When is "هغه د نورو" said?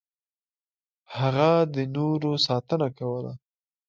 1.15-2.31